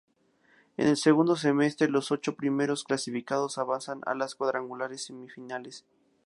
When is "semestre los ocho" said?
1.35-2.33